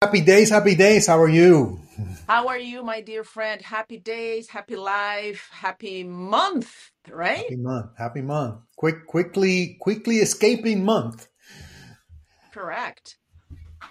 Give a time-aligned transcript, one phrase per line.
[0.00, 1.08] Happy days, happy days.
[1.08, 1.80] How are you?
[2.28, 3.60] How are you, my dear friend?
[3.60, 7.38] Happy days, happy life, happy month, right?
[7.38, 8.60] Happy month, happy month.
[8.76, 11.26] Quick, quickly, quickly escaping month.
[12.52, 13.16] Correct.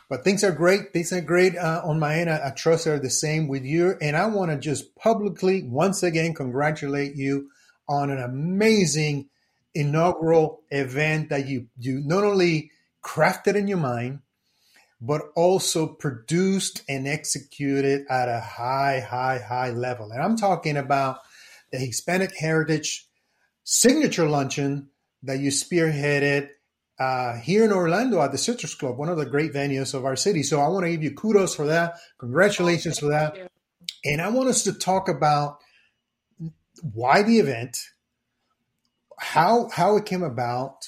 [0.10, 0.94] But things are great.
[0.94, 2.30] Things are great uh, on my end.
[2.30, 3.96] I, I trust they're the same with you.
[4.00, 7.50] And I want to just publicly, once again, congratulate you
[7.90, 9.28] on an amazing
[9.76, 12.72] inaugural event that you you not only
[13.04, 14.22] crafted in your mind,
[15.00, 20.12] but also produced and executed at a high, high, high level.
[20.12, 21.20] And I'm talking about
[21.72, 23.08] the Hispanic Heritage
[23.64, 24.90] Signature Luncheon
[25.24, 26.50] that you spearheaded
[27.00, 30.16] uh, here in Orlando at the Citrus Club, one of the great venues of our
[30.16, 30.42] city.
[30.42, 31.96] So I want to give you kudos for that.
[32.18, 33.52] Congratulations for that.
[34.04, 35.60] And I want us to talk about
[36.82, 37.78] why the event,
[39.20, 40.88] how how it came about,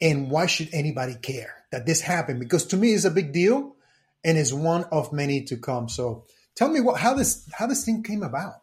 [0.00, 2.40] and why should anybody care that this happened?
[2.40, 3.76] Because to me, it's a big deal,
[4.24, 5.88] and it's one of many to come.
[5.88, 8.60] So tell me what how this how this thing came about.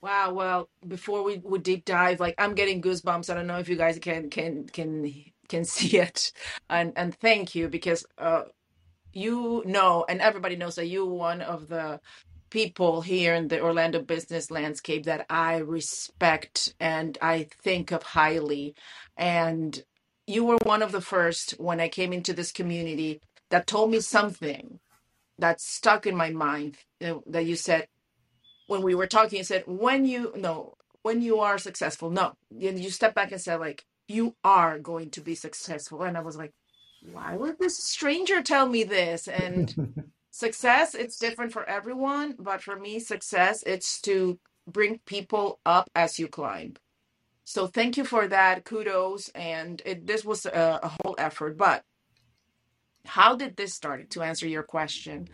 [0.00, 0.32] Wow.
[0.32, 3.30] Well, before we, we deep dive, like I'm getting goosebumps.
[3.30, 5.12] I don't know if you guys can can can
[5.48, 6.32] can see it,
[6.68, 8.44] and and thank you because uh
[9.12, 12.00] you know and everybody knows that you one of the
[12.52, 18.74] people here in the Orlando business landscape that I respect and I think of highly.
[19.16, 19.82] And
[20.26, 23.20] you were one of the first when I came into this community
[23.50, 24.80] that told me something
[25.38, 27.86] that stuck in my mind uh, that you said
[28.66, 32.78] when we were talking you said when you no when you are successful no and
[32.78, 36.36] you step back and said like you are going to be successful and i was
[36.36, 36.52] like
[37.10, 39.26] why would this stranger tell me this?
[39.26, 45.90] And success it's different for everyone but for me success it's to bring people up
[45.94, 46.72] as you climb
[47.44, 48.64] so thank you for that.
[48.64, 49.28] Kudos.
[49.30, 51.56] And it, this was a, a whole effort.
[51.56, 51.84] But
[53.04, 55.28] how did this start to answer your question?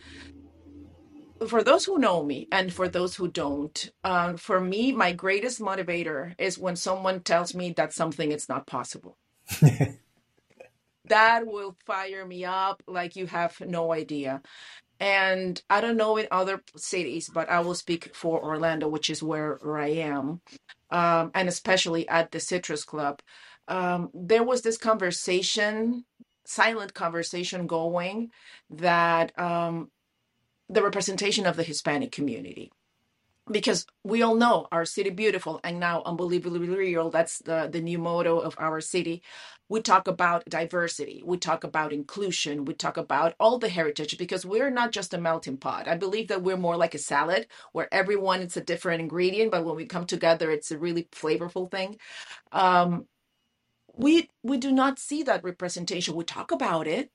[1.47, 5.61] For those who know me and for those who don't um, for me my greatest
[5.61, 9.17] motivator is when someone tells me that something is not possible.
[11.05, 14.41] That will fire me up like you have no idea.
[14.99, 19.23] And i don't know in other cities but i will speak for orlando which is
[19.23, 20.41] where i am
[20.91, 23.21] um, and especially at the citrus club
[23.67, 26.05] um, there was this conversation
[26.45, 28.31] silent conversation going
[28.71, 29.89] that um,
[30.69, 32.71] the representation of the Hispanic community.
[33.49, 37.09] Because we all know our city beautiful and now unbelievably real.
[37.09, 39.23] That's the, the new motto of our city.
[39.69, 41.21] We talk about diversity.
[41.25, 42.65] We talk about inclusion.
[42.65, 45.87] We talk about all the heritage because we're not just a melting pot.
[45.87, 49.63] I believe that we're more like a salad where everyone it's a different ingredient, but
[49.65, 51.97] when we come together, it's a really flavorful thing.
[52.51, 53.07] Um,
[53.95, 56.15] we we do not see that representation.
[56.15, 57.11] We talk about it.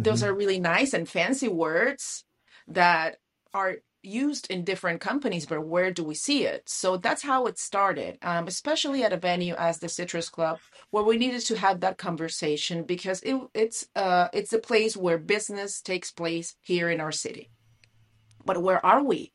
[0.00, 0.26] Those Mhm.
[0.28, 2.24] are really nice and fancy words
[2.68, 3.18] that
[3.52, 6.68] are used in different companies, but where do we see it?
[6.68, 10.58] So that's how it started, um, especially at a venue as the Citrus Club,
[10.90, 15.18] where we needed to have that conversation because it, it's uh, it's a place where
[15.18, 17.50] business takes place here in our city.
[18.44, 19.32] But where are we?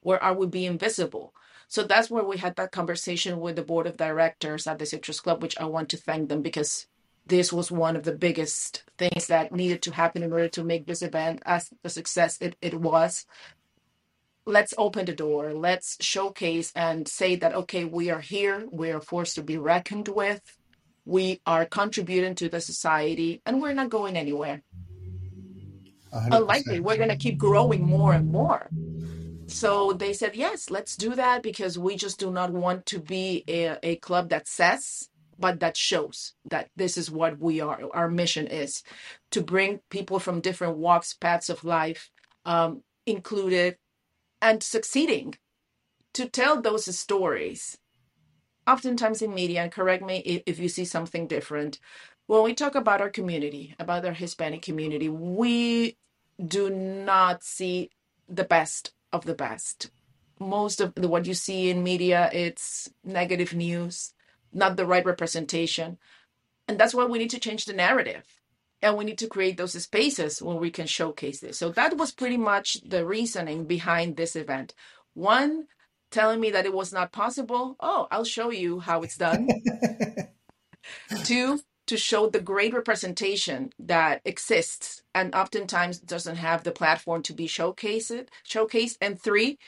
[0.00, 1.34] Where are we being visible?
[1.68, 5.20] So that's where we had that conversation with the board of directors at the Citrus
[5.20, 6.86] Club, which I want to thank them because
[7.26, 10.86] this was one of the biggest things that needed to happen in order to make
[10.86, 13.26] this event as the success it, it was
[14.44, 19.00] let's open the door let's showcase and say that okay we are here we are
[19.00, 20.40] forced to be reckoned with
[21.04, 24.62] we are contributing to the society and we're not going anywhere.
[26.12, 28.68] A hundred unlikely we're going to keep growing more and more.
[29.46, 33.44] So they said yes let's do that because we just do not want to be
[33.48, 38.08] a, a club that says but that shows that this is what we are our
[38.08, 38.82] mission is
[39.30, 42.10] to bring people from different walks paths of life
[42.44, 43.76] um, included
[44.42, 45.36] and succeeding
[46.12, 47.78] to tell those stories.
[48.66, 51.78] Oftentimes in media and correct me if, you see something different
[52.26, 55.96] when we talk about our community about our hispanic community we
[56.46, 57.90] do not see
[58.28, 59.90] the best of the best.
[60.38, 64.14] Most of the, what you see in media it's negative news
[64.52, 65.98] not the right representation.
[66.68, 68.24] And that's why we need to change the narrative
[68.82, 71.58] and we need to create those spaces where we can showcase this.
[71.58, 74.74] So that was pretty much the reasoning behind this event.
[75.14, 75.66] One
[76.10, 77.76] telling me that it was not possible.
[77.80, 79.48] Oh i'll show you how it's done.
[81.24, 87.32] Two to show the great representation that exists and oftentimes doesn't have the platform to
[87.32, 88.96] be showcased showcased.
[89.00, 89.58] And three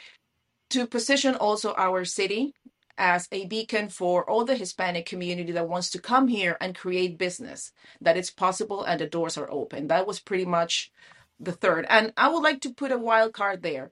[0.71, 2.55] to position also our city
[2.97, 7.19] as a beacon for all the Hispanic community that wants to come here and create
[7.19, 9.89] business, that it's possible and the doors are open.
[9.89, 10.93] That was pretty much
[11.41, 11.87] the third.
[11.89, 13.91] And I would like to put a wild card there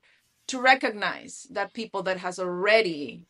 [0.48, 3.26] to recognize that people that has already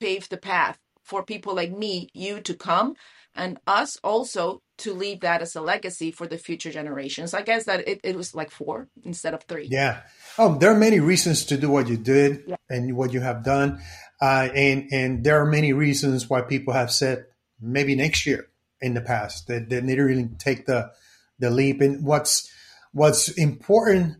[0.00, 2.94] paved the path for people like me, you to come,
[3.34, 7.32] and us also to leave that as a legacy for the future generations.
[7.34, 9.68] I guess that it, it was like four instead of three.
[9.70, 10.00] Yeah.
[10.38, 12.56] Oh, there are many reasons to do what you did Yeah.
[12.68, 13.80] and what you have done.
[14.20, 17.26] Uh, and, and there are many reasons why people have said
[17.60, 18.48] maybe next year
[18.80, 20.90] in the past that they didn't really take the,
[21.38, 21.80] the leap.
[21.80, 22.50] And what's,
[22.92, 24.16] what's important,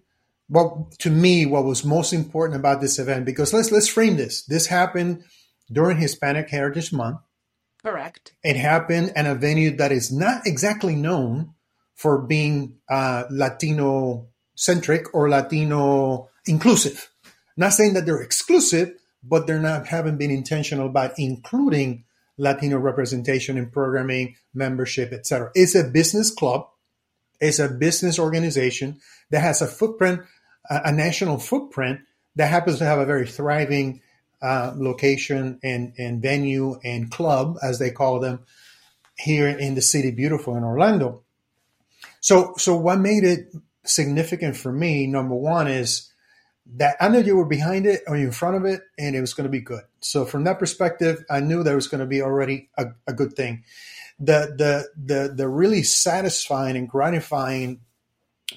[0.49, 4.45] well, to me, what was most important about this event, because let's, let's frame this.
[4.45, 5.25] This happened
[5.73, 7.21] during Hispanic Heritage Month.
[7.83, 8.35] Correct.
[8.43, 11.55] It happened in a venue that is not exactly known
[11.95, 17.11] for being uh, Latino centric or Latino inclusive.
[17.57, 18.93] Not saying that they're exclusive,
[19.29, 22.05] but they're not haven't been intentional about including
[22.39, 25.51] Latino representation in programming, membership, etc.
[25.55, 26.69] It's a business club.
[27.41, 29.01] It's a business organization
[29.31, 30.21] that has a footprint,
[30.71, 32.01] a a national footprint
[32.37, 34.03] that happens to have a very thriving
[34.43, 38.41] uh, location and, and venue and club, as they call them,
[39.19, 41.23] here in the city, beautiful in Orlando.
[42.21, 46.13] So, so what made it significant for me, number one, is
[46.75, 49.35] that I knew you were behind it or in front of it, and it was
[49.35, 49.83] going to be good.
[50.01, 53.35] So, from that perspective, I knew there was going to be already a, a good
[53.35, 53.65] thing.
[54.19, 57.81] The, the the the really satisfying and gratifying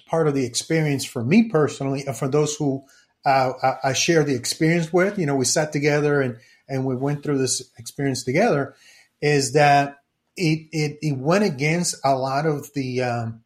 [0.08, 2.84] part of the experience for me personally, and for those who
[3.26, 6.96] uh, I, I share the experience with, you know, we sat together and and we
[6.96, 8.76] went through this experience together,
[9.22, 9.98] is that
[10.36, 13.44] it it, it went against a lot of the um,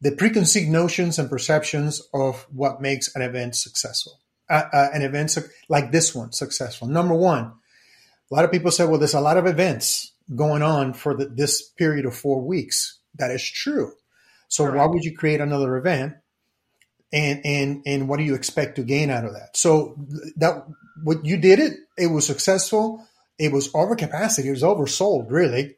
[0.00, 4.20] the preconceived notions and perceptions of what makes an event successful.
[4.48, 6.88] Uh, uh, an event suc- like this one successful.
[6.88, 7.52] Number one,
[8.30, 11.26] a lot of people say, well, there's a lot of events going on for the,
[11.26, 12.98] this period of four weeks.
[13.16, 13.92] That is true.
[14.48, 16.14] So why would you create another event?
[17.12, 19.56] And and and what do you expect to gain out of that?
[19.56, 19.96] So
[20.36, 20.66] that
[21.02, 23.06] what you did it, it was successful.
[23.38, 24.48] It was over capacity.
[24.48, 25.76] It was oversold, really.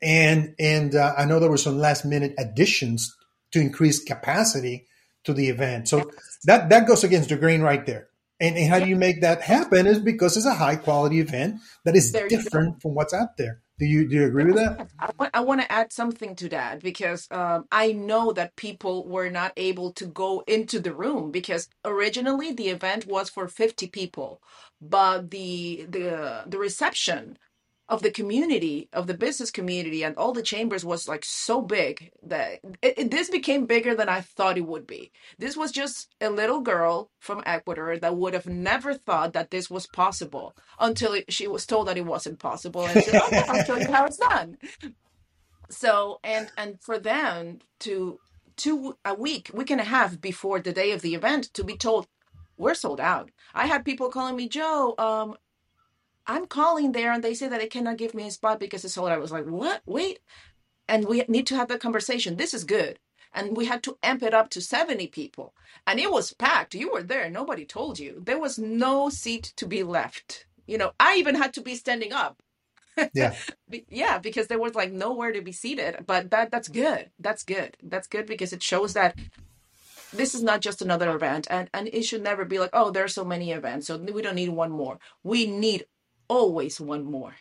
[0.00, 3.16] And and uh, I know there were some last minute additions
[3.54, 4.86] to increase capacity
[5.24, 5.88] to the event.
[5.88, 6.10] So
[6.44, 8.08] that that goes against the grain right there.
[8.40, 9.86] And, and how do you make that happen?
[9.86, 13.62] Is because it's a high quality event that is There different from what's out there.
[13.78, 14.88] Do you do you agree with that?
[14.98, 19.06] I want, I want to add something to that because um, I know that people
[19.06, 23.88] were not able to go into the room because originally the event was for 50
[23.88, 24.42] people,
[24.80, 27.38] but the the the reception
[27.88, 32.10] of the community, of the business community, and all the chambers was like so big
[32.22, 35.12] that it, it- this became bigger than I thought it would be.
[35.38, 39.70] This was just a little girl from Ecuador that would have never thought that this
[39.70, 43.60] was possible until it, she was told that it wasn't possible, and said, "Okay, I'll
[43.62, 44.58] show you how it's done."
[45.70, 48.20] So, and and for them to
[48.56, 51.76] two a week, week and a half before the day of the event, to be
[51.76, 52.06] told
[52.58, 53.30] we're sold out.
[53.54, 54.94] I had people calling me, Joe.
[54.98, 55.36] Um,
[56.26, 58.94] I'm calling there and they say that they cannot give me a spot because it's
[58.94, 59.10] sold.
[59.10, 59.82] I was like, what?
[59.86, 60.20] Wait.
[60.88, 62.36] And we need to have that conversation.
[62.36, 62.98] This is good.
[63.32, 65.54] And we had to amp it up to 70 people.
[65.86, 66.74] And it was packed.
[66.74, 67.28] You were there.
[67.28, 68.22] Nobody told you.
[68.24, 70.46] There was no seat to be left.
[70.66, 72.40] You know, I even had to be standing up.
[73.12, 73.34] Yeah.
[73.68, 76.04] Be- yeah, because there was like nowhere to be seated.
[76.06, 77.10] But that that's good.
[77.18, 77.76] That's good.
[77.82, 79.18] That's good because it shows that
[80.12, 83.14] this is not just another event and and it should never be like, oh, there's
[83.14, 84.98] so many events, so we don't need one more.
[85.24, 85.86] We need
[86.28, 87.34] always one more.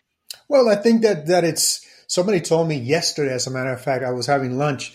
[0.47, 3.33] Well, I think that that it's somebody told me yesterday.
[3.33, 4.93] As a matter of fact, I was having lunch,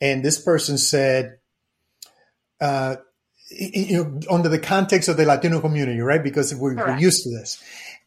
[0.00, 1.38] and this person said,
[2.60, 2.96] uh,
[3.50, 6.22] you know, under the context of the Latino community, right?
[6.22, 7.62] Because we're, we're used to this,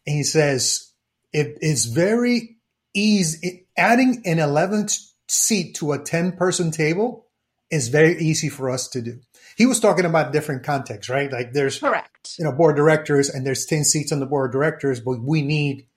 [0.05, 0.91] and he says
[1.31, 2.57] it is very
[2.93, 3.67] easy.
[3.75, 7.25] Adding an 11th seat to a 10 person table
[7.71, 9.19] is very easy for us to do.
[9.55, 11.31] He was talking about different contexts, right?
[11.31, 12.35] Like there's Correct.
[12.37, 15.41] you know board directors and there's 10 seats on the board of directors but we
[15.41, 15.87] need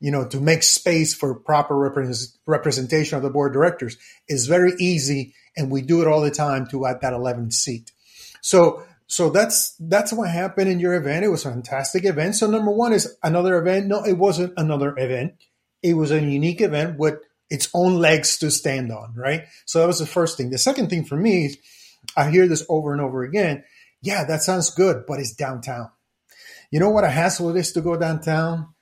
[0.00, 3.96] you know to make space for proper repres representation of the board of directors.
[4.28, 7.92] Is very easy and we do it all the time to add that 11th seat.
[8.40, 11.24] So so that's that's what happened in your event.
[11.24, 12.34] It was a fantastic event.
[12.34, 13.86] So number one is another event.
[13.86, 15.34] No it wasn't another event.
[15.82, 17.18] It was a unique event with
[17.50, 19.44] its own legs to stand on right?
[19.66, 20.50] So that was the first thing.
[20.50, 21.58] The second thing for me is
[22.16, 23.62] i hear this over and over again
[24.00, 25.90] yeah that sounds good but it's downtown
[26.70, 28.72] you know what a hassle it is to go downtown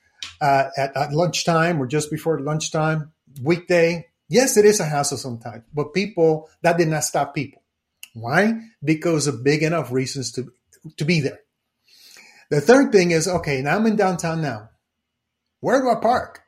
[0.40, 3.12] uh, at, at lunchtime or just before lunchtime,
[3.42, 4.06] weekday?
[4.28, 7.62] Yes, it is a hassle sometimes, but people, that did not stop people.
[8.14, 8.60] Why?
[8.82, 10.52] Because of big enough reasons to,
[10.96, 11.40] to be there.
[12.50, 14.70] The third thing is, okay, now I'm in downtown now.
[15.60, 16.42] Where do I park?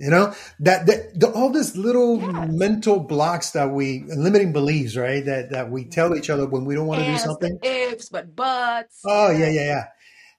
[0.00, 2.48] You know that, that the, all these little Yes.
[2.50, 5.22] mental blocks that we limiting beliefs, right?
[5.22, 7.58] That that we tell each other when we don't want to do something.
[7.62, 9.02] ifs, but buts.
[9.04, 9.84] Oh yeah, yeah, yeah,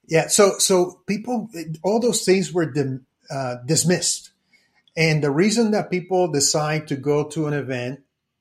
[0.08, 0.28] yeah.
[0.30, 1.48] So so people,
[1.84, 4.32] all those things were dim, uh, dismissed,
[4.98, 8.00] and the reason that people decide to go to an event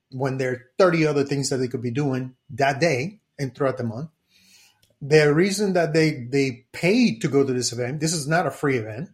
[0.09, 3.77] when there are thirty other things that they could be doing that day and throughout
[3.77, 4.09] the month,
[4.99, 8.51] the reason that they they paid to go to this event, this is not a
[8.51, 9.09] free event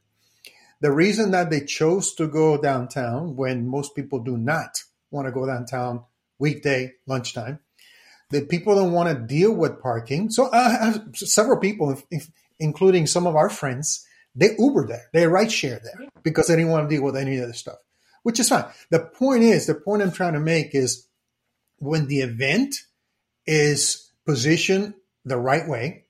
[0.82, 5.32] the reason that they chose to go downtown when most people do not want to
[5.32, 6.04] go downtown
[6.40, 7.60] weekday lunchtime,
[8.30, 10.30] the people don't want to deal with parking.
[10.30, 12.02] So I have several people,
[12.60, 14.06] including some of our friends,
[14.36, 17.38] they Uber there, they ride share there because they didn't want to deal with any
[17.38, 17.78] of this stuff,
[18.24, 18.66] which is fine.
[18.92, 21.08] The point is, the point I'm trying to make is
[21.80, 22.76] when the event
[23.46, 24.94] is positioned
[25.26, 26.06] the right way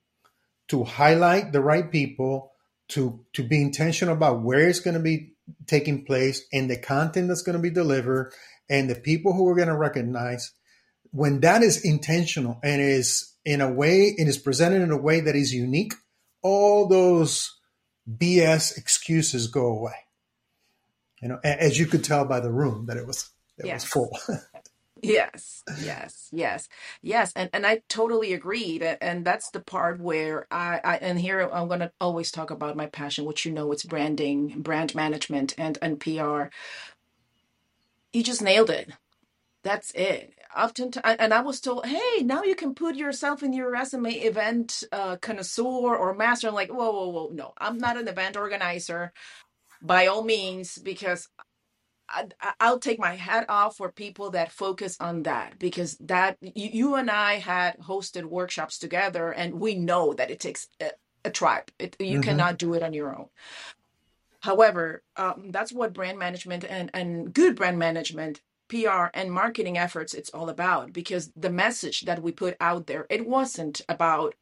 [0.69, 2.51] to highlight the right people,
[2.89, 5.33] to to be intentional about where it's going to be
[5.65, 8.33] taking place and the content that's going to be delivered
[8.69, 10.51] and the people who are going to recognize.
[11.11, 15.21] When that is intentional and is in a way and is presented in a way
[15.21, 15.93] that is unique
[16.41, 17.57] all those
[18.09, 19.95] bs excuses go away.
[21.21, 24.11] You know as you could tell by the room that it was it was full
[25.03, 26.69] Yes, yes, yes,
[27.01, 31.41] yes, and and I totally agreed, and that's the part where I, I and here
[31.53, 35.77] I'm to always talk about my passion, which you know it's branding, brand management, and
[35.81, 36.45] and PR.
[38.13, 38.91] You just nailed it.
[39.63, 40.33] That's it.
[40.55, 44.83] Often, and I was told, hey, now you can put yourself in your resume, event
[44.91, 46.47] uh, connoisseur or master.
[46.47, 49.11] I'm like, whoa, whoa, whoa, no, I'm not an event organizer
[49.81, 51.29] by all means, because
[52.09, 52.27] I,
[52.59, 56.95] I'll take my hat off for people that focus on that because that you, you
[56.95, 60.91] and I had hosted workshops together, and we know that it takes a,
[61.25, 61.71] a tribe.
[61.79, 63.27] It, you hmm cannot do it on your own.
[64.41, 70.13] However, um, that's what brand management and and good brand management, PR and marketing efforts
[70.15, 74.35] it's all about because the message that we put out there it wasn't about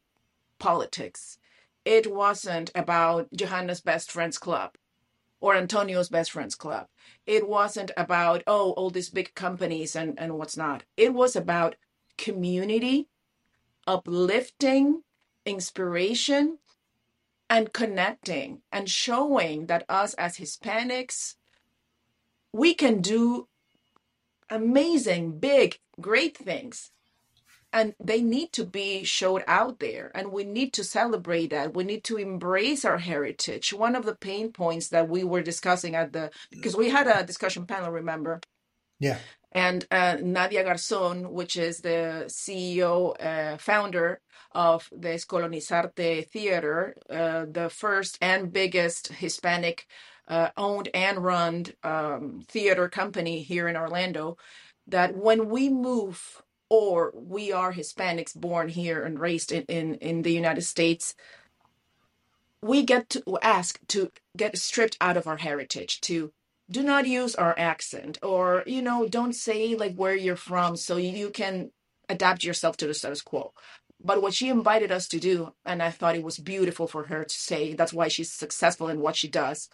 [0.59, 1.39] politics.
[1.85, 4.75] It wasn't about Johanna's best friends club
[5.39, 6.87] or Antonio's best friends club.
[7.25, 10.83] It wasn't about, oh, all these big companies and, and what's not.
[10.97, 11.75] It was about
[12.17, 13.09] community,
[13.87, 15.03] uplifting,
[15.45, 16.59] inspiration,
[17.49, 21.35] and connecting and showing that us as Hispanics,
[22.51, 23.47] we can do
[24.49, 26.91] amazing, big, great things.
[27.75, 31.75] And they need to be showed out there, and we need to celebrate that.
[31.75, 33.73] We need to embrace our heritage.
[33.73, 37.23] One of the pain points that we were discussing at the because we had a
[37.23, 38.39] discussion panel, remember,
[38.99, 39.17] yeah
[39.55, 44.19] and uh, Nadia Garzón, which is the CEO, uh, founder
[44.51, 49.87] of the Escolonizarte Theater, uh, the first and biggest Hispanic
[50.27, 54.37] uh, owned and run um, theater company here in Orlando,
[54.87, 60.21] that when we move or we are Hispanics born here and raised in, in, in
[60.23, 61.15] the United States,
[62.61, 66.33] we get to ask to get stripped out of our heritage to
[66.69, 70.97] do not use our accent or you know don't say like where you're from so
[70.97, 71.71] you can
[72.09, 73.53] adapt yourself to the status quo.
[74.03, 77.23] But what she invited us to do and i thought it was beautiful for her
[77.25, 79.69] to say that's why she's successful in what she does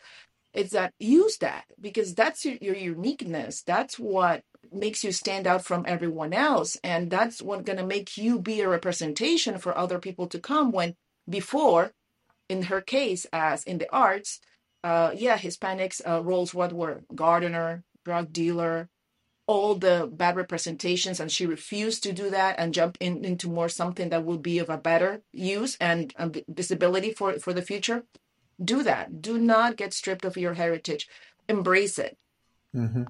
[0.54, 5.64] is that use that because that's your, your uniqueness that's what makes you stand out
[5.64, 10.00] from everyone else and that's what going to make you be a representation for other
[10.00, 10.96] people to come when
[11.30, 11.92] before
[12.50, 14.42] in her case, as in the arts,
[14.84, 18.90] uh, yeah, Hispanics uh, roles what were gardener, drug dealer,
[19.48, 23.70] all the bad representations, and she refused to do that and jump in, into more
[23.70, 28.04] something that will be of a better use and um, visibility for for the future.
[28.64, 29.22] Do that.
[29.22, 31.08] Do not get stripped of your heritage.
[31.48, 32.18] Embrace it
[32.74, 33.04] hmm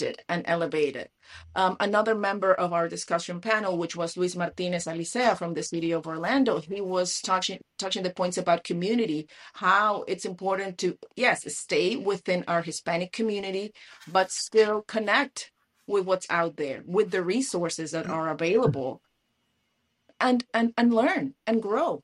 [0.00, 1.08] it, and elevated.
[1.54, 5.92] Um, another member of our discussion panel, which was Luis Martinez Alicea from the city
[5.92, 11.44] of Orlando, he was touching touching the points about community, how it's important to yes
[11.56, 13.72] stay within our Hispanic community,
[14.12, 15.52] but still connect
[15.86, 19.00] with what's out there, with the resources that are available,
[20.20, 22.02] and and and learn and grow.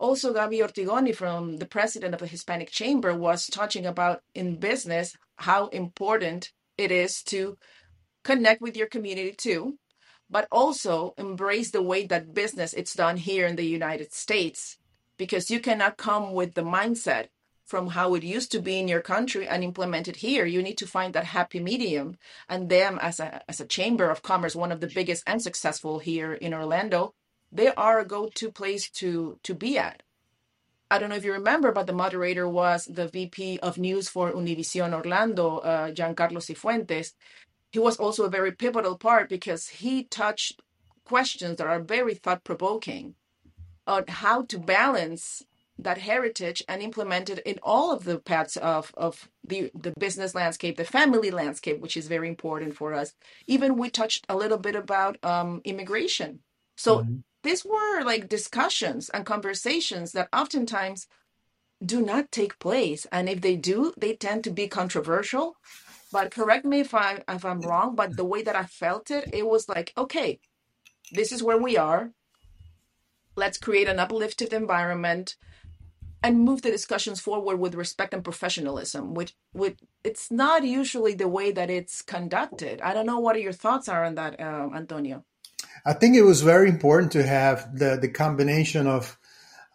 [0.00, 5.14] Also, Gabi Ortigoni, from the president of the Hispanic Chamber, was touching about in business
[5.36, 7.58] how important it is to
[8.24, 9.76] connect with your community too,
[10.30, 14.78] but also embrace the way that business it's done here in the United States,
[15.18, 17.26] because you cannot come with the mindset
[17.66, 20.46] from how it used to be in your country and implement it here.
[20.46, 22.16] You need to find that happy medium.
[22.48, 25.98] And them as a as a chamber of commerce, one of the biggest and successful
[25.98, 27.12] here in Orlando,
[27.52, 29.94] they are a go-to place to to be at
[30.90, 34.32] I don't know if you remember, but the moderator was the VP of News for
[34.32, 37.12] Univision Orlando, uh, Giancarlo Cifuentes.
[37.72, 40.62] He was also a very pivotal part because he touched
[41.04, 43.14] questions that are very thought provoking
[43.86, 45.42] on how to balance
[45.78, 50.34] that heritage and implement it in all of the paths of, of the, the business
[50.34, 53.14] landscape, the family landscape, which is very important for us.
[53.46, 56.40] Even we touched a little bit about um, immigration.
[56.76, 57.24] So Mhm.
[57.42, 61.06] These were like discussions and conversations that oftentimes
[61.84, 63.06] do not take place.
[63.10, 65.56] And if they do, they tend to be controversial.
[66.12, 69.30] But correct me if I if I'm wrong, but the way that I felt it,
[69.32, 70.40] it was like, okay,
[71.12, 72.10] this is where we are.
[73.36, 75.36] Let's create an uplifted environment
[76.22, 81.28] and move the discussions forward with respect and professionalism, which which it's not usually the
[81.28, 82.80] way that it's conducted.
[82.82, 85.24] I don't know what your thoughts are on that, um, Antonio.
[85.86, 89.18] I think it was very important to have the the combination of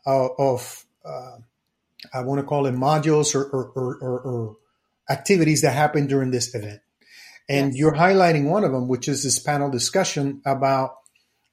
[0.05, 1.37] uh, of uh,
[2.13, 4.57] I want to call it modules or or, or, or or
[5.09, 6.81] activities that happen during this event.
[7.49, 7.75] And Yes.
[7.75, 10.91] you're highlighting one of them, which is this panel discussion about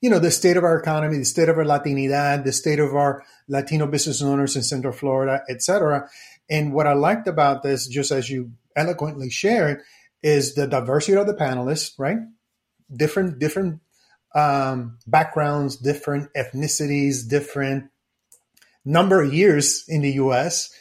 [0.01, 2.95] you know the state of our economy, the state of our Latinidad, the state of
[2.95, 6.09] our Latino business owners in Central Florida, et cetera.
[6.51, 9.81] And what I liked about this, just as you eloquently shared,
[10.23, 12.19] is the diversity of the panelists, right?
[12.95, 13.81] Different different
[14.35, 17.91] um, backgrounds, different ethnicities, different
[18.85, 20.75] number of years in the U.S.,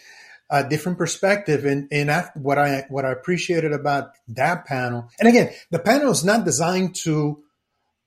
[0.49, 1.65] a different perspective.
[1.65, 6.11] And and af- what I what I appreciated about that panel, and again, the panel
[6.11, 7.43] is not designed to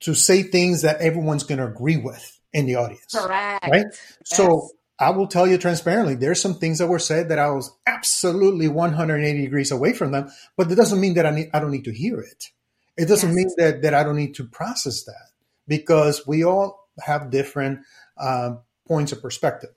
[0.00, 3.66] to say things that everyone's going to agree with in the audience, Correct.
[3.66, 3.86] right?
[4.24, 7.70] So I will tell you transparently, there's some things that were said that I was
[7.86, 11.72] absolutely 180 degrees away from them, but that doesn't mean that I need I don't
[11.72, 12.50] need to hear it.
[12.96, 15.33] It doesn't mean that that I don't need to process that
[15.66, 17.80] because we all have different
[18.18, 19.70] um, points of perspective.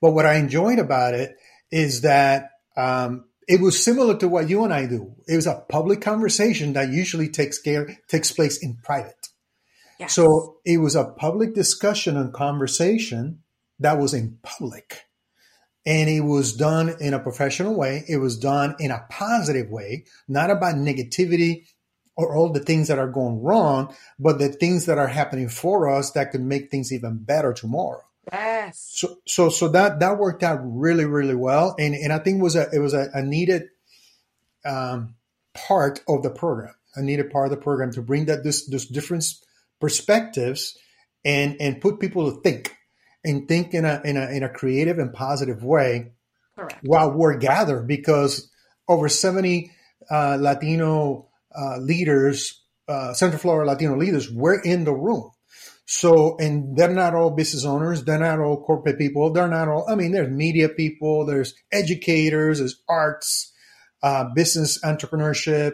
[0.00, 1.36] But what I enjoyed about it
[1.70, 5.14] is that um, it was similar to what you and I do.
[5.26, 9.28] It was a public conversation that usually takes care takes place in private.
[9.98, 10.14] Yes.
[10.14, 13.40] So it was a public discussion and conversation
[13.78, 15.02] that was in public.
[15.86, 18.04] And it was done in a professional way.
[18.08, 21.66] It was done in a positive way, not about negativity
[22.16, 25.88] or all the things that are going wrong, but the things that are happening for
[25.88, 28.02] us that could make things even better tomorrow.
[28.32, 28.92] Yes.
[28.94, 32.42] So, so, so that that worked out really, really well, and and I think it
[32.42, 33.64] was a it was a, a needed
[34.64, 35.16] um,
[35.52, 38.86] part of the program, a needed part of the program to bring that this this
[38.86, 39.24] different
[39.80, 40.78] perspectives
[41.24, 42.74] and and put people to think
[43.24, 46.12] and think in a in a in a creative and positive way
[46.56, 46.78] Correct.
[46.82, 48.50] while we're gathered because
[48.88, 49.70] over 70
[50.10, 55.30] uh, Latino uh, leaders, uh, Central Florida Latino leaders, were in the room.
[55.86, 58.04] So, and they're not all business owners.
[58.04, 59.32] They're not all corporate people.
[59.32, 63.52] They're not all, I mean, there's media people, there's educators, there's arts,
[64.02, 65.72] uh, business entrepreneurship,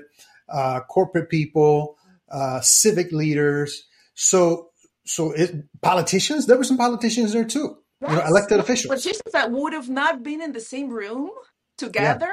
[0.49, 1.97] uh, corporate people,
[2.31, 3.87] uh, civic leaders.
[4.15, 4.71] So,
[5.07, 8.89] so it, politicians, there were some politicians there too, you know, elected officials.
[8.89, 12.33] Politicians that would have not been in the same room Yeah, together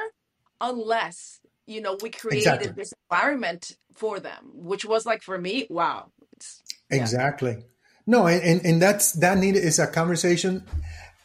[0.61, 2.41] unless, you know, we exactly.
[2.41, 6.11] created this environment for them, which was like for me, wow.
[6.33, 7.01] It's, yeah.
[7.01, 7.57] Exactly.
[8.05, 10.63] No, and, and, and that's that need is a conversation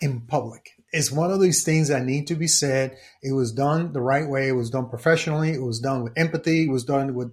[0.01, 0.71] in public.
[0.93, 2.99] It's one of these things that need to be said.
[3.23, 4.49] It was done the right way.
[4.49, 5.53] It was done professionally.
[5.53, 6.65] It was done with empathy.
[6.65, 7.33] It was done with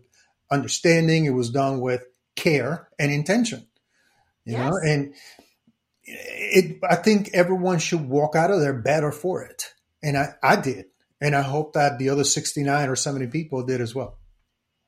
[0.52, 1.26] understanding.
[1.26, 2.04] It was done with
[2.36, 3.66] care and intention.
[4.46, 4.92] You know, Yes.
[4.92, 5.14] and
[6.06, 6.80] it.
[6.90, 10.86] I think everyone should walk out of there better for it, and I, I did,
[11.22, 14.18] and I hope that the other sixty nine or seventy people did as well.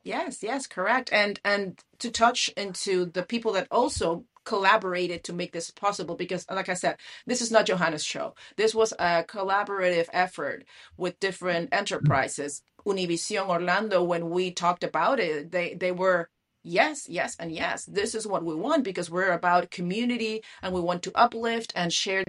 [0.03, 1.09] Yes, yes, correct.
[1.11, 6.45] And and to touch into the people that also collaborated to make this possible because
[6.49, 8.33] like I said, this is not Johanna's show.
[8.57, 10.65] This was a collaborative effort
[10.97, 12.63] with different enterprises.
[12.85, 16.29] Univision Orlando when we talked about it, they they were
[16.63, 17.85] yes, yes and yes.
[17.85, 21.93] This is what we want because we're about community and we want to uplift and
[21.93, 22.23] share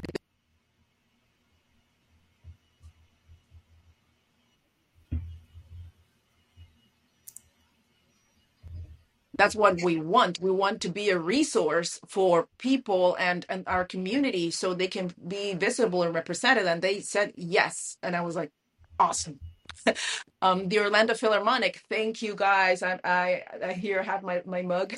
[9.39, 10.41] that's what we want.
[10.41, 15.13] We want to be a resource for people and and our community so they can
[15.27, 16.67] be visible and represented.
[16.67, 17.99] And they said yes.
[18.03, 18.53] And i was like
[18.99, 19.41] awesome.
[20.43, 22.83] Um the orlando philharmonic thank you guys.
[22.83, 24.95] I i, I here have my my mug.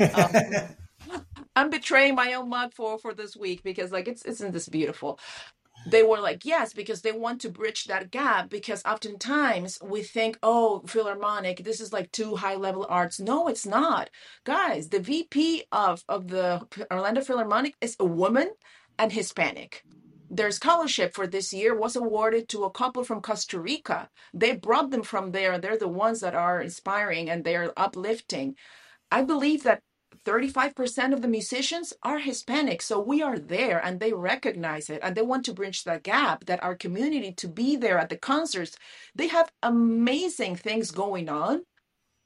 [0.14, 0.38] Um
[1.56, 5.18] i'm betraying my own mug for for this week because like it's isn't this beautiful
[5.86, 10.38] they were like yes because they want to bridge that gap because oftentimes we think
[10.42, 14.10] oh philharmonic this is like too high level arts no it's not
[14.44, 16.60] guys the vp of of the
[16.92, 18.50] orlando philharmonic is a woman
[18.98, 19.82] and hispanic
[20.30, 24.08] their scholarship for this year was awarded to a couple from Costa Rica.
[24.32, 25.58] They brought them from there.
[25.58, 28.54] They're the ones that are inspiring and they're uplifting.
[29.10, 29.82] I believe that
[30.26, 32.82] 35% of the musicians are Hispanic.
[32.82, 36.44] So we are there and they recognize it and they want to bridge that gap
[36.46, 38.76] that our community to be there at the concerts.
[39.14, 41.62] They have amazing things going on.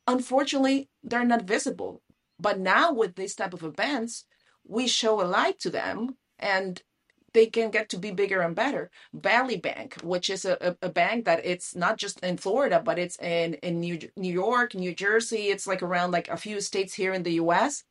[0.07, 2.03] Unfortunately, they're not visible.
[2.39, 4.25] But now with this type of events,
[4.67, 6.83] we show a light to them and
[7.35, 8.91] they can get to be bigger and better.
[9.13, 13.19] Valley Bank, which is a, a, bank that it's not just in Florida, but it's
[13.21, 15.49] in, in New, New York, New Jersey.
[15.49, 17.83] It's like around like a few states here in the US.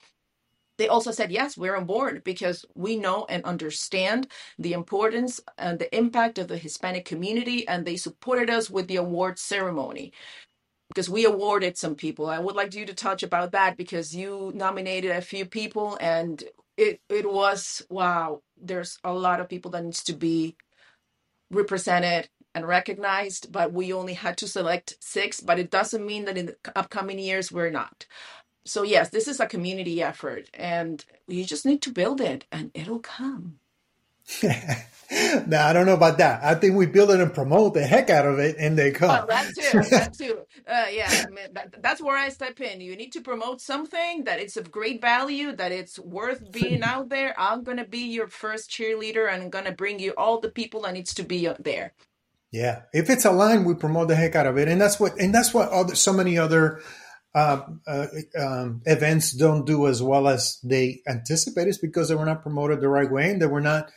[0.77, 4.27] They also said, yes, we're on board because we know and understand
[4.57, 8.95] the importance and the impact of the Hispanic community, and they supported us with the
[8.95, 10.13] award ceremony
[10.87, 12.27] because we awarded some people.
[12.27, 16.43] I would like you to touch about that because you nominated a few people and
[16.77, 20.55] it it was wow, there's a lot of people that needs to be
[21.51, 26.37] represented and recognized, but we only had to select 6, but it doesn't mean that
[26.37, 28.07] in the upcoming years we're not.
[28.65, 32.71] So yes, this is a community effort and you just need to build it and
[32.75, 33.59] it'll come.
[35.47, 36.43] now I don't know about that.
[36.43, 39.09] I think we build it and promote the heck out of it, and they come.
[39.09, 39.81] Oh, that too.
[39.89, 40.39] That too.
[40.67, 42.81] Uh, yeah, I mean, that, that's where I step in.
[42.81, 47.09] You need to promote something that it's of great value, that it's worth being out
[47.09, 47.35] there.
[47.37, 50.93] I'm gonna be your first cheerleader, and I'm gonna bring you all the people that
[50.93, 51.93] needs to be there.
[52.51, 55.33] Yeah, if it's aligned, we promote the heck out of it, and that's what and
[55.33, 56.81] that's what other so many other
[57.35, 58.07] uh, uh,
[58.39, 61.67] um, events don't do as well as they anticipate.
[61.67, 63.91] Is because they were not promoted the right way, and they were not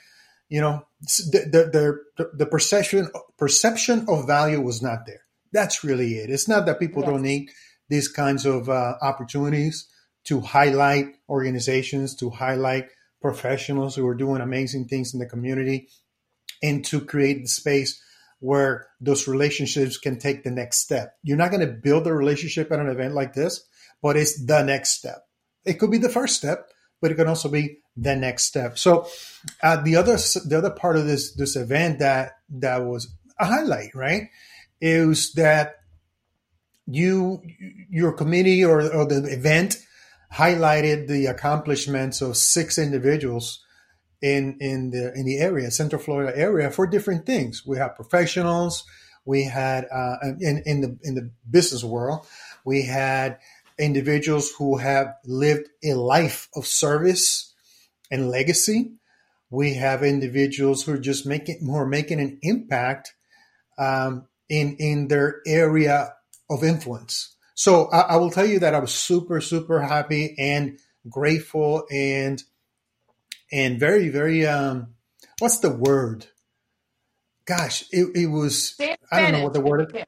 [0.49, 5.23] you know the, the the, the perception perception of value was not there.
[5.53, 6.31] That's really it.
[6.31, 7.11] It's not that people yes.
[7.11, 7.51] don't need
[7.89, 9.89] these kinds of uh, opportunities
[10.25, 12.89] to highlight organizations to highlight
[13.21, 15.89] professionals who are doing amazing things in the community
[16.63, 18.03] and to create the space
[18.41, 21.15] where those relationships can take the next step.
[21.23, 23.67] You're not going to build a relationship at an event like this
[24.03, 25.27] but it's the next step.
[25.65, 26.69] It could be the first step
[27.01, 28.79] but it can also be the next step.
[28.79, 29.07] So
[29.63, 33.95] uh, the other the other part of this this event that that was a highlight,
[33.95, 34.29] right,
[34.81, 35.77] is that
[36.87, 37.43] you
[37.91, 39.77] your committee or, or the event
[40.33, 43.65] highlighted the accomplishments of six individuals
[44.23, 47.65] in in the in the area, Central Florida area, for different things.
[47.67, 48.85] We have professionals.
[49.25, 52.27] We had uh, in in the in the business world,
[52.65, 53.39] we had
[53.79, 57.55] individuals who have lived a life of service
[58.11, 58.93] and legacy.
[59.51, 63.15] We have individuals who are just making who are making an impact
[63.79, 66.15] um, in in their area
[66.51, 67.37] of influence.
[67.55, 72.43] So I, I will tell you that I was super super happy and grateful and
[73.53, 74.95] and very very um,
[75.39, 76.27] what's the word?
[77.45, 78.77] Gosh, it, it was
[79.13, 80.03] I don't know what the word is.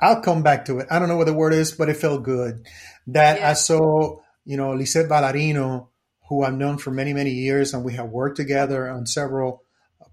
[0.00, 0.88] I'll come back to it.
[0.90, 2.66] I don't know what the word is, but it felt good
[3.08, 3.50] that yeah.
[3.50, 5.88] I saw, you know, Lisette Ballarino
[6.28, 9.62] who I've known for many, many years, and we have worked together on several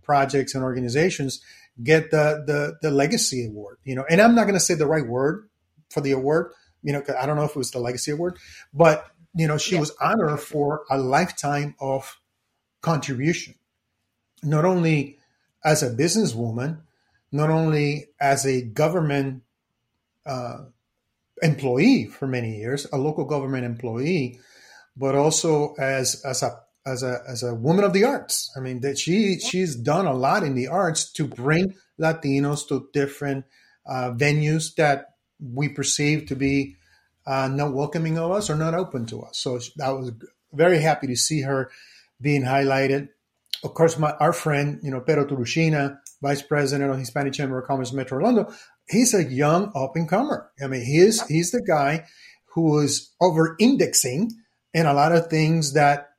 [0.04, 1.41] projects and organizations,
[1.82, 3.78] get the the, the legacy award.
[3.84, 5.50] You know, and I'm not going to say the right word
[5.89, 6.52] for the award.
[6.82, 8.38] You know, I don't know if it was the legacy award,
[8.74, 9.80] but you know, she yeah.
[9.80, 12.19] was honored for a lifetime of
[12.82, 13.56] contribution,
[14.43, 15.17] not only
[15.65, 16.82] as a businesswoman,
[17.32, 19.41] not only as a government
[20.26, 20.58] uh,
[21.42, 24.40] employee for many years, a local government employee,
[24.96, 28.52] but also as as a as a as a woman of the arts.
[28.56, 32.90] I mean that she she's done a lot in the arts to bring Latinos to
[32.94, 33.46] different
[33.86, 36.76] uh, venues that we perceive to be
[37.26, 39.38] uh, not welcoming of us or not open to us.
[39.38, 40.12] So I was
[40.52, 41.72] very happy to see her
[42.22, 43.10] being highlighted.
[43.64, 47.68] Of course, my our friend, you know, Pedro Turushina, Vice President of Hispanic Chamber of
[47.68, 48.54] Commerce Metro Orlando,
[48.88, 50.52] he's a young up and comer.
[50.62, 52.06] I mean, he is he's the guy
[52.54, 54.32] who is over indexing
[54.74, 56.10] in a lot of things that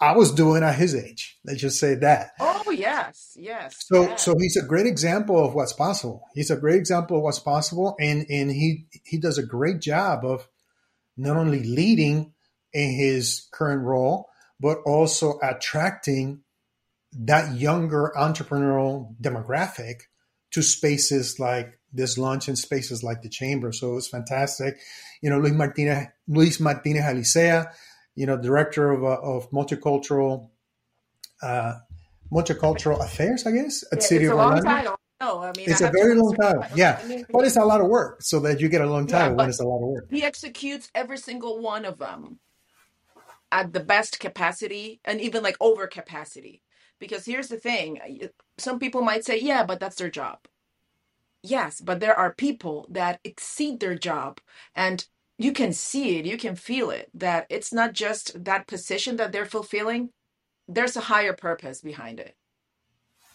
[0.00, 1.38] I was doing at his age.
[1.44, 2.30] Let's just say that.
[2.38, 3.76] Oh yes, yes.
[3.86, 4.24] So yes.
[4.24, 6.22] so he's a great example of what's possible.
[6.34, 10.24] He's a great example of what's possible, and and he he does a great job
[10.24, 10.48] of
[11.16, 12.32] not only leading
[12.72, 14.28] in his current role,
[14.60, 16.42] but also attracting
[17.12, 20.02] that younger entrepreneurial demographic
[20.52, 23.72] to spaces like this lunch in spaces like the chamber.
[23.72, 24.78] So it's fantastic.
[25.22, 27.72] You know, Luis Martinez, Luis Martinez Alicea
[28.18, 30.50] you know, director of, uh, of multicultural
[31.40, 31.74] uh,
[32.32, 34.96] multicultural affairs, I guess, at yeah, City of Orlando.
[35.20, 36.64] No, I mean, it's I a very long title.
[36.74, 39.36] Yeah, but it's a lot of work, so that you get a long title yeah,
[39.36, 40.08] when it's a lot of work.
[40.10, 42.40] He executes every single one of them
[43.52, 46.62] at the best capacity, and even like over capacity.
[46.98, 48.00] Because here's the thing
[48.58, 50.38] some people might say, yeah, but that's their job.
[51.42, 54.40] Yes, but there are people that exceed their job
[54.74, 55.06] and
[55.38, 59.30] you can see it, you can feel it, that it's not just that position that
[59.30, 60.10] they're fulfilling,
[60.66, 62.34] there's a higher purpose behind it.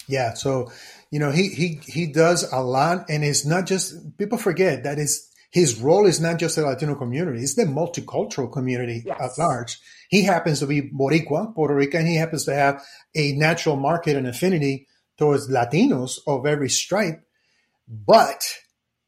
[0.07, 0.69] Yeah, so
[1.11, 4.99] you know he he he does a lot, and it's not just people forget that
[4.99, 9.17] is his role is not just the Latino community; it's the multicultural community Yes.
[9.21, 9.79] at large.
[10.09, 12.01] He happens to be Boricua, Puerto Rican.
[12.01, 12.83] And he happens to have
[13.15, 14.87] a natural market and affinity
[15.17, 17.22] towards Latinos of every stripe,
[17.87, 18.43] but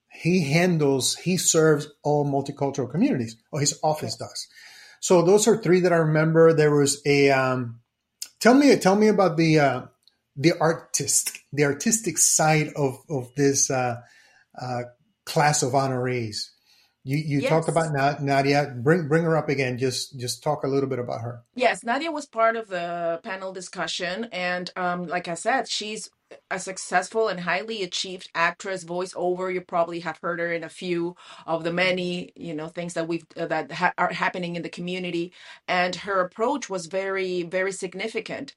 [0.10, 4.48] he handles he serves all multicultural communities, or his office does.
[5.02, 6.54] So those are three that I remember.
[6.54, 7.82] There was a um,
[8.40, 9.82] tell me tell me about the uh,
[10.36, 13.98] the artist the artistic side of of this uh,
[14.60, 14.82] uh,
[15.26, 16.50] class of honorees.
[17.04, 17.76] You you talked Yes.
[17.78, 18.74] about Na- Nadia.
[18.78, 19.78] Bring bring her up again.
[19.78, 21.44] Just just talk a little bit about her.
[21.54, 26.10] Yes, Nadia was part of the panel discussion, and um, like I said, she's
[26.52, 29.54] a successful and highly achieved actress, voiceover.
[29.54, 31.16] You probably have heard her in a few
[31.48, 34.70] of the many, you know, things that we've uh, that ha- are happening in the
[34.70, 35.34] community.
[35.68, 38.56] And her approach was very, very significant,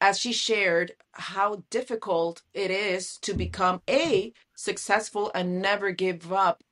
[0.00, 6.62] as she shared how difficult it is to become a successful and never give up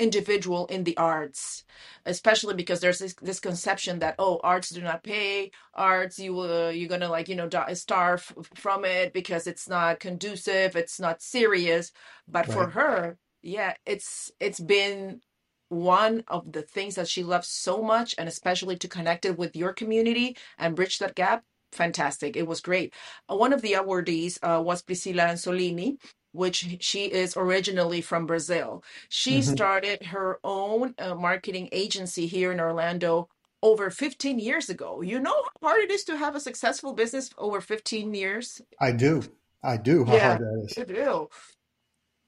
[0.00, 1.64] individual in the arts
[2.06, 5.50] especially because there's this, this conception that oh arts do not pay.
[5.74, 10.00] Arts you uh, you're gonna like you know die, starve from it because it's not
[10.00, 11.92] conducive it's not serious.
[12.28, 12.72] But for Right.
[12.74, 15.20] her yeah it's it's been
[15.68, 19.56] one of the things that she loves so much and especially to connect it with
[19.56, 22.36] your community and bridge that gap fantastic.
[22.36, 22.94] It was great.
[23.30, 25.96] Uh, one of the awardees uh, was priscilla ansolini
[26.36, 32.52] which she is originally from brazil she hmm started her own uh, marketing agency here
[32.52, 33.28] in Orlando
[33.62, 35.00] over 15 years ago.
[35.00, 38.60] You know how hard it is to have a successful business over 15 years?
[38.80, 39.22] I do.
[39.62, 40.04] I do.
[40.06, 40.78] How Yeah, hard that is.
[40.78, 41.28] you do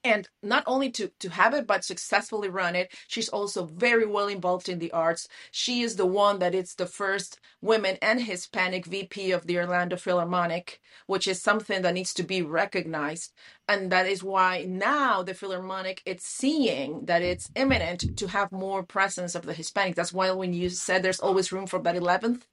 [0.03, 2.93] and not only to to have it but successfully run it.
[3.07, 5.27] She's also very well involved in the arts.
[5.51, 9.95] She is the one that is the first women and hispanic vp of the orlando
[9.97, 13.33] philharmonic which is something that needs to be recognized.
[13.67, 18.83] And that is why now the philharmonic it's seeing that it's imminent to have more
[18.83, 19.95] presence of the hispanic.
[19.95, 22.43] That's why when you said there's always room for that 11th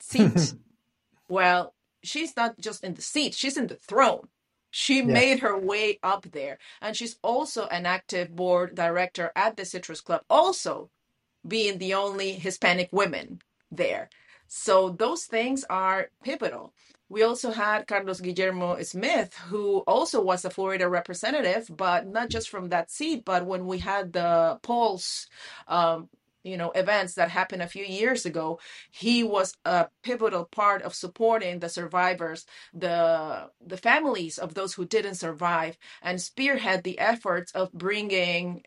[0.00, 0.54] seat
[1.28, 4.28] well, she's not just in the seat, she's in the throne.
[4.78, 5.04] She yeah.
[5.04, 6.58] made her way up there.
[6.82, 10.90] And she's also an active board director at the Citrus Club, also
[11.48, 14.10] being the only Hispanic women there.
[14.48, 16.74] So those things are pivotal.
[17.08, 22.50] We also had Carlos Guillermo Smith, who also was a Florida representative, but not just
[22.50, 25.26] from that seat, but when we had the Pulse
[25.68, 26.10] um,
[26.46, 30.94] you know, events that happened a few years ago, he was a pivotal part of
[30.94, 37.52] supporting the survivors, the the families of those who didn't survive, and spearhead the efforts
[37.52, 38.62] of bringing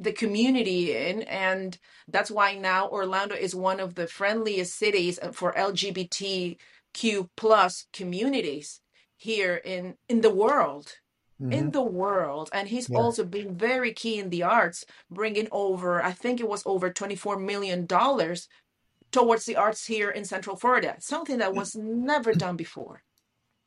[0.00, 5.32] the community in and that's why now orlando is one of the friendliest cities uh,
[5.32, 6.56] for lgbtq
[7.36, 8.80] plus communities
[9.16, 10.94] here in in the world
[11.50, 12.94] in hmm the world and he's Yeah.
[12.94, 17.38] also been very key in the arts bringing over i think it was over 24
[17.38, 18.48] million dollars
[19.12, 23.02] towards the arts here in central florida something that was never done before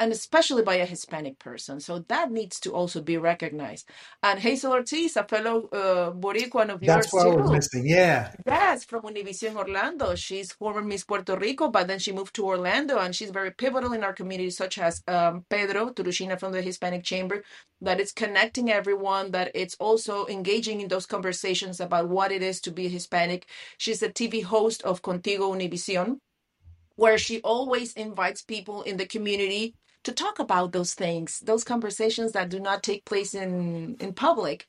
[0.02, 1.80] and especially by a Hispanic person.
[1.80, 3.88] So that needs to also be recognized.
[4.24, 7.88] And Hazel Ortiz, a fellow uh, Boricuan of That's yours what I was listening.
[7.88, 8.34] Yeah.
[8.48, 10.16] Yes, from Univision Orlando.
[10.16, 13.94] She's former Miss Puerto Rico, but then she moved to Orlando and she's very pivotal
[13.94, 17.44] in our community, such as um, Pedro Turushina from the Hispanic Chamber,
[17.80, 22.60] that it's connecting everyone, that it's also engaging in those conversations about what it is
[22.62, 23.46] to be Hispanic.
[23.78, 26.18] She's the TV host of Contigo Univision
[26.96, 32.32] where she always invites people in the community to talk about those things, those conversations
[32.34, 34.68] that do not take place in, in public,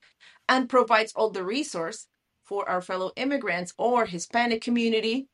[0.49, 2.09] and provides all the resource
[2.45, 5.29] for our fellow immigrants or Hispanic community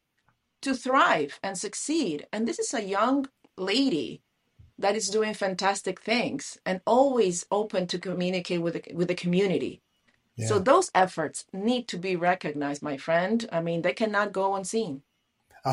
[0.63, 2.27] to thrive and succeed.
[2.33, 4.23] And this is a young lady
[4.79, 9.83] that is doing fantastic things and always open to communicate with the, with the community.
[10.47, 13.49] So those efforts need to be recognized, my friend.
[13.51, 15.03] I mean, they cannot go unseen.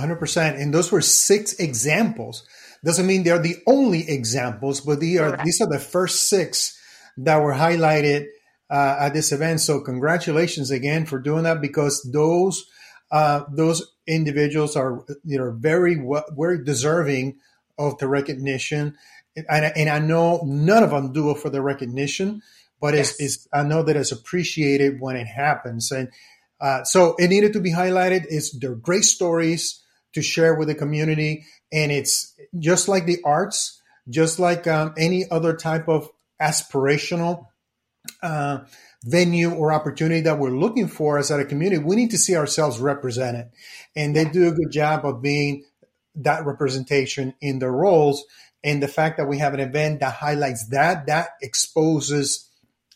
[0.01, 0.61] 100%.
[0.61, 2.43] And those were six examples.
[2.83, 5.43] Doesn't mean they're the only examples, but they are, Correct.
[5.45, 6.79] these are the first six
[7.17, 8.27] that were highlighted
[8.69, 9.61] uh, at this event.
[9.61, 12.65] So congratulations again for doing that because those
[13.11, 15.95] uh, those individuals are you know very
[16.35, 17.37] very deserving
[17.77, 18.95] of the recognition.
[19.35, 22.41] And, and I know none of them do it for the recognition,
[22.81, 23.15] but Yes.
[23.19, 25.91] it's I know that it's appreciated when it happens.
[25.91, 26.09] And
[26.59, 28.25] uh, so it needed to be highlighted.
[28.29, 29.83] It's they're great stories
[30.15, 33.79] to share with the community, and it's just like the arts.
[34.09, 36.09] just like um, any other type of
[36.41, 37.47] aspirational
[38.21, 38.59] uh,
[39.03, 42.79] venue or opportunity that we're looking for as a community, we need to see ourselves
[42.79, 43.49] represented.
[43.95, 45.63] And they do a good job of being
[46.15, 48.23] that representation in their roles.
[48.63, 52.49] And the fact that we have an event that highlights that, that exposes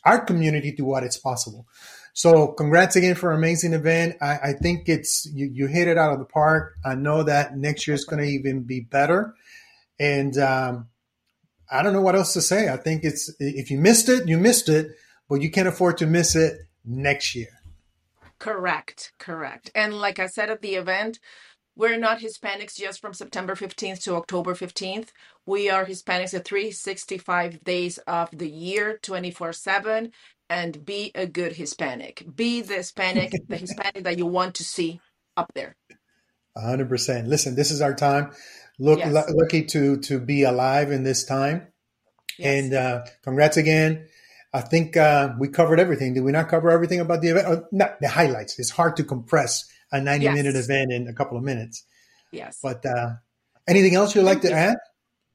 [0.05, 1.67] our community to what is possible.
[2.19, 4.17] So congrats again for an amazing event.
[4.21, 6.75] I, I think it's you, you, hit it out of the park.
[6.84, 9.36] I know that next year is going to even be better.
[10.01, 10.89] And um,
[11.71, 12.67] I don't know what else to say.
[12.67, 14.97] I think it's if you missed it, you missed it,
[15.29, 17.62] but you can't afford to miss it next year.
[18.38, 19.71] Correct, correct.
[19.73, 21.19] And like I said at the event,
[21.80, 25.08] we're not Hispanics just from September 15th to October 15th.
[25.46, 30.12] We are Hispanics at 365 days of the year, 24 7.
[30.50, 32.26] And be a good Hispanic.
[32.36, 35.00] Be the Hispanic, the Hispanic that you want to see
[35.38, 35.78] up there.
[36.58, 37.28] 100%.
[37.28, 38.32] Listen, this is our time.
[38.78, 39.15] Look, yes.
[39.15, 41.68] l- lucky to to be alive in this time.
[42.38, 42.63] Yes.
[42.63, 44.08] And uh, congrats again.
[44.54, 46.13] I think uh, we covered everything.
[46.13, 47.48] Did we not cover everything about the event?
[47.48, 48.60] Uh, not the highlights.
[48.60, 50.36] It's hard to compress a 90 yes.
[50.36, 51.86] minute event in a couple of minutes.
[52.32, 52.60] Yes.
[52.62, 53.13] But uh,
[53.67, 54.78] anything else you'd like to add?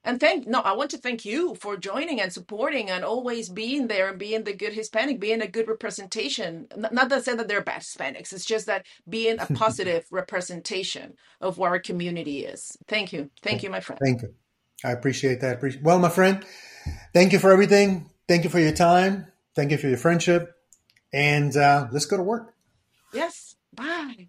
[0.06, 3.86] And thank no, I want to thank you for joining and supporting and always being
[3.86, 6.66] there and being the good Hispanic, being a good representation.
[6.76, 8.32] Not that say that they're bad Hispanics.
[8.34, 12.76] It's just that being a positive representation of what our community is.
[12.86, 13.30] Thank you.
[13.40, 13.98] Thank you, my friend.
[14.04, 14.34] Thank you.
[14.84, 15.62] I appreciate that.
[15.82, 16.44] Well, my friend,
[17.14, 18.10] thank you for everything.
[18.28, 19.28] Thank you for your time.
[19.56, 20.52] Thank you for your friendship.
[21.14, 22.54] And uh, let's go to work.
[23.14, 23.56] Yes.
[23.74, 24.28] Bye.